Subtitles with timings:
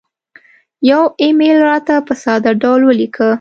[0.89, 3.27] یو ایمیل راته په ساده ډول ولیکه